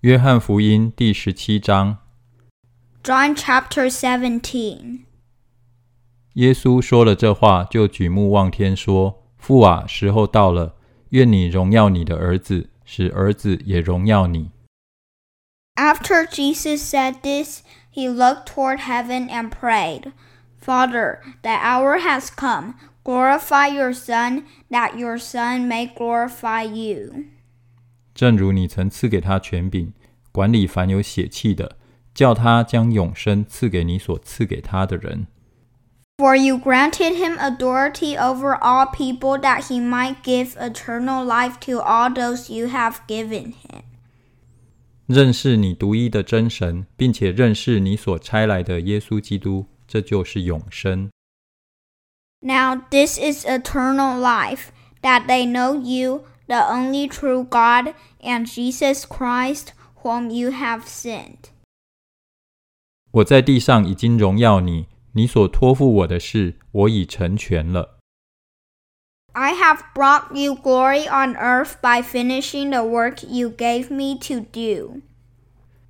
[0.00, 1.98] 约翰福音第十七章，
[3.02, 5.00] John chapter 17.
[6.34, 10.74] 耶稣说了这话，就举目望天说：“父啊，时候到了，
[11.10, 14.50] 愿你荣耀你的儿子，使儿子也荣耀你。
[15.76, 17.62] After Jesus said this,
[17.92, 20.12] he looked toward heaven and prayed,
[20.60, 22.74] Father, the hour has come.
[23.04, 27.26] Glorify your Son, that your Son may glorify you.
[28.18, 29.92] 正如你曾赐给他权柄，
[30.30, 31.76] 管理凡有血气的，
[32.14, 35.26] 叫他将永生赐给你所赐给他的人。
[36.16, 41.80] For you granted him authority over all people, that he might give eternal life to
[41.80, 43.82] all those you have given him.
[45.06, 51.10] 认识你独一的真神，并且认识你所差来的耶稣基督，这就是永生。
[52.40, 54.68] Now this is eternal life,
[55.02, 59.68] that they know you, the only true God, and Jesus Christ,
[60.02, 61.50] whom you have sent.
[63.10, 67.98] 我在地上已经荣耀你，你所托付我的事，我已成全了。
[69.32, 74.46] I have brought you glory on earth by finishing the work you gave me to
[74.52, 75.00] do.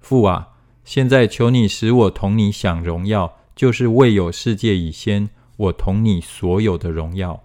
[0.00, 0.54] 父啊，
[0.84, 7.42] 现在求你使我同你享荣耀，就是未有世界以先，我同你所有的荣耀。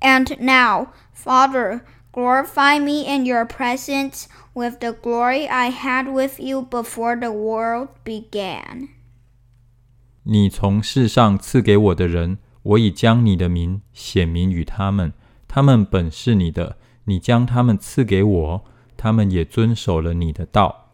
[0.00, 1.80] And now, Father,
[2.12, 7.88] glorify me in your presence with the glory I had with you before the world
[8.04, 8.88] began.
[10.24, 15.12] 你从世上赐给我的人，我已将你的名显明与他们，
[15.46, 18.64] 他们本是你的，你将他们赐给我，
[18.96, 20.90] 他们也遵守了你的道。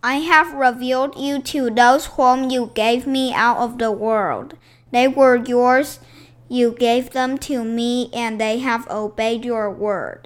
[0.00, 4.52] I have revealed you to those whom you gave me out of the world.
[4.92, 5.96] They were yours.
[6.52, 10.20] You gave them to me, and they have obeyed your word.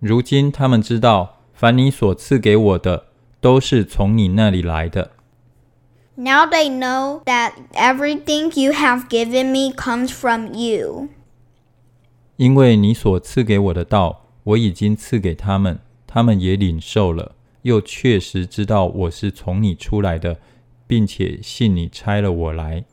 [0.00, 3.06] 如今他们知道，凡你所赐给我的，
[3.40, 5.12] 都是从你那里来的。
[6.16, 11.08] Now they know that everything you have given me comes from you.
[12.36, 20.38] 因为你所赐给我的道，我已经赐给他们，他们也领受了，又确实知道我是从你出来的，
[20.86, 22.84] 并且信你差了我来。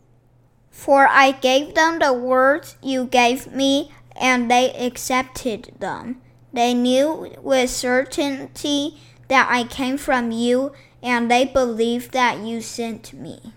[0.77, 6.15] For I gave them the words you gave me, and they accepted them.
[6.53, 8.95] They knew with certainty
[9.27, 10.71] that I came from you,
[11.01, 13.53] and they believed that you sent me.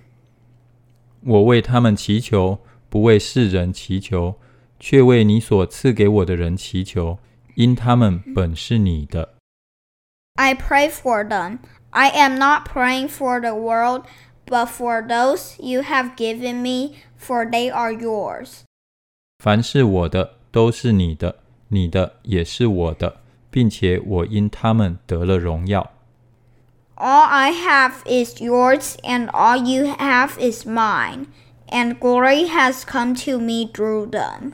[1.25, 2.59] 我为他们祈求，
[2.89, 4.37] 不为世人祈求，
[4.79, 7.19] 却为你所赐给我的人祈求，
[7.55, 9.35] 因他们本是你的。
[10.37, 11.59] I pray for them.
[11.91, 14.05] I am not praying for the world,
[14.51, 18.63] but for those you have given me, for they are yours.
[19.43, 21.35] 凡是我的，都是你的；
[21.69, 23.21] 你的也是我的，
[23.51, 25.93] 并且我因他们得了荣耀。
[26.97, 31.27] All I have is yours, and all you have is mine,
[31.69, 34.53] and glory has come to me through them.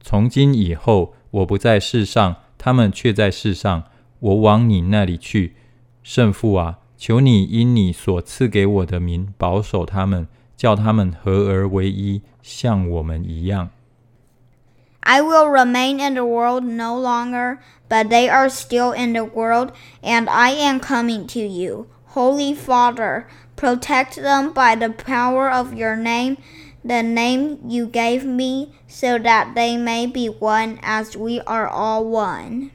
[0.00, 3.84] 从今以后，我不在世上，他们却在世上。
[4.20, 5.56] 我往你那里去，
[6.02, 13.70] 圣父啊， 求你因你所赐给我的名保守他们，叫他们合而为一，像我们一样。
[15.00, 19.70] I will remain in the world no longer, but they are still in the world,
[20.02, 21.86] and I am coming to you.
[22.14, 23.24] Holy Father,
[23.56, 26.36] protect them by the power of your name,
[26.84, 32.04] the name you gave me, so that they may be one as we are all
[32.04, 32.70] one.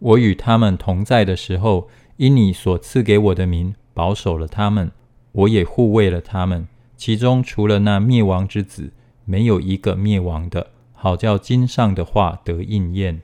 [0.00, 4.90] 我与他们同在的时候， 因你所赐给我的名保守了他们，
[5.32, 6.66] 我也护卫了他们。
[6.96, 8.92] 其中除了那灭亡之子，
[9.24, 13.22] 没有一个灭亡的，好叫经上的话得应验。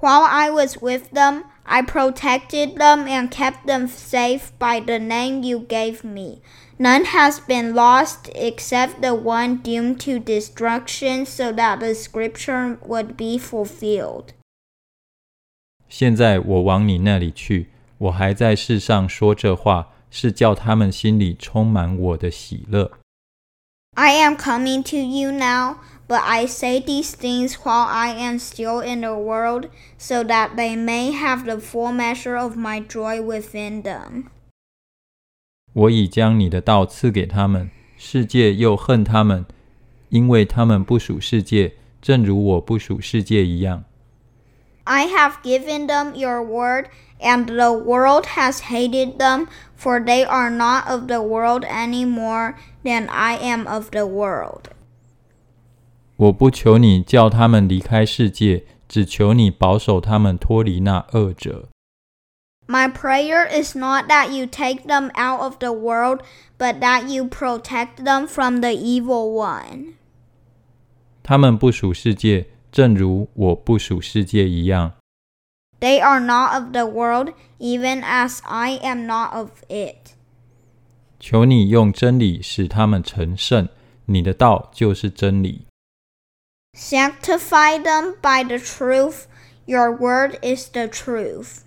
[0.00, 5.42] While I was with them, I protected them and kept them safe by the name
[5.42, 6.40] you gave me.
[6.78, 13.16] None has been lost except the one doomed to destruction, so that the scripture would
[13.16, 14.34] be fulfilled.
[15.92, 22.92] 现在我往你那里去，我还在世上说这话，是叫他们心里充满我的喜乐。
[23.94, 28.80] I am coming to you now, but I say these things while I am still
[28.80, 33.82] in the world, so that they may have the full measure of my joy within
[33.82, 34.26] them.
[35.72, 39.46] 我已将你的道赐给他们，世界又恨他们，
[40.10, 43.84] 因为他们不属世界，正如我不属世界一样。
[44.84, 46.88] I have given them your word,
[47.20, 52.54] and the world has hated them, for they are not of the world any more
[52.82, 54.70] than I am of the world.
[56.16, 61.68] 我不求你叫他们离开世界，只求你保守他们脱离那恶者。
[62.66, 66.20] My prayer is not that you take them out of the world,
[66.58, 69.94] but that you protect them from the evil one.
[71.22, 74.92] 他们不属世界， 正如我不属世界一样。
[75.80, 80.14] They are not of the world, even as I am not of it.
[81.20, 83.68] 求你用真理使他们成圣，
[84.06, 85.66] 你的道就是真理。
[86.76, 89.24] Sanctify them by the truth.
[89.66, 91.62] Your word is the truth.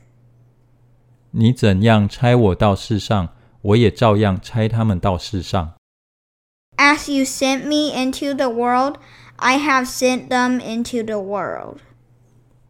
[1.32, 3.30] 你怎样差我到世上，
[3.62, 5.74] 我也照样差他们到世上。
[6.78, 8.98] As you sent me into the world,
[9.38, 11.80] I have sent them into the world.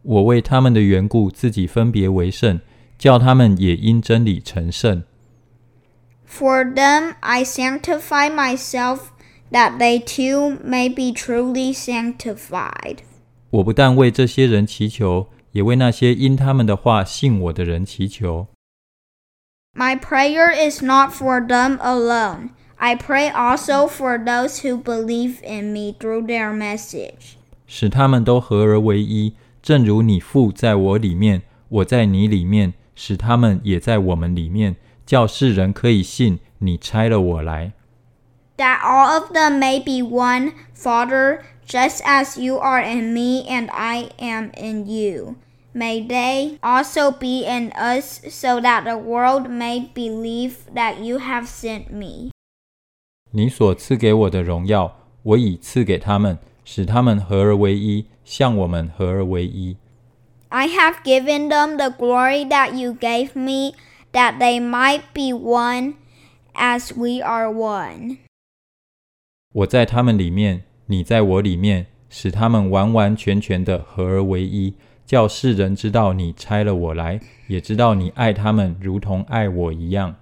[0.04, 2.62] 我为他们的缘故，自己分别为圣，
[2.98, 5.04] 叫他们也因真理成圣。
[6.28, 9.10] For them I sanctify myself,
[9.52, 13.00] that they too may be truly sanctified.
[13.50, 18.48] 我不但为这些人祈求，也为那些因他们的话信我的人祈求。
[19.74, 22.52] My prayer is not for them alone.
[22.78, 27.36] I pray also for those who believe in me through their message.
[27.68, 37.74] 使他们都合而为一，正如你父在我里面，我在你里面，使他们也在我们里面，叫世人可以信你差了我来。
[38.58, 43.70] That all of them may be one, Father, just as you are in me and
[43.72, 45.36] I am in you.
[45.74, 51.48] May they also be in us, so that the world may believe that you have
[51.48, 52.32] sent me.
[53.33, 59.77] 你所赐给我的荣耀，我已赐给他们，使他们合而为一，像我们合而为一。
[60.49, 63.77] I have given them the glory that you gave me,
[64.13, 65.95] that they might be one
[66.55, 68.19] as we are one.
[69.53, 74.75] 我在他们里面，你在我里面，使他们完完全全的合而为一，
[75.05, 80.17] 叫世人知道你差了我来，也知道你爱他们如同爱我一样。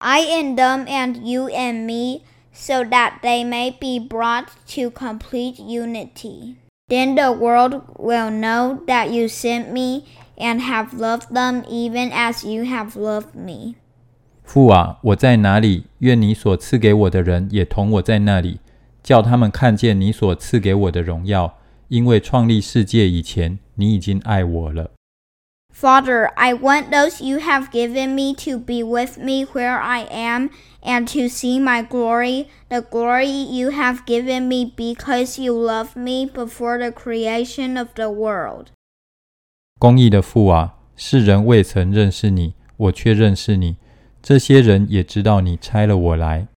[0.00, 2.22] I in them and you in me,
[2.52, 6.56] so that they may be brought to complete unity.
[6.88, 10.04] Then the world will know that you sent me
[10.38, 13.74] and have loved them even as you have loved me.
[14.44, 15.86] 父啊，我在哪里？
[15.98, 18.60] 愿你所赐给我的人也同我在那里，
[19.02, 21.58] 叫他们看见你所赐给我的荣耀。
[21.88, 24.90] 因为创立世界以前，你已经爱我了。
[25.72, 30.48] Father, I want those you have given me to be with me where I am
[30.82, 36.24] and to see my glory, the glory you have given me because you loved me
[36.24, 38.68] before the creation of the world.
[39.78, 43.76] 公义的父啊，世人未曾认识你，我却认识你。
[44.22, 46.48] 这些人也知道你差了我来。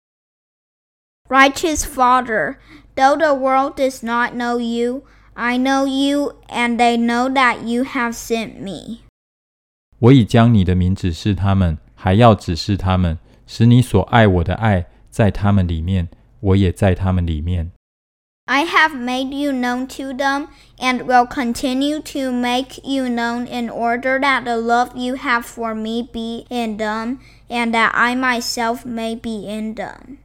[1.28, 2.58] Righteous Father,
[2.94, 5.02] though the world does not know you,
[5.34, 9.02] I know you, and they know that you have sent me.
[10.00, 16.08] 我已将你的名指示他们，还要指示他们，使你所爱我的爱在他们里面，
[16.40, 17.70] 我也在他们里面。
[18.46, 23.69] I have made you known to them, and will continue to make you known in
[23.69, 27.19] order that the love you have for me be in them,
[27.49, 30.19] and that I myself may be in them.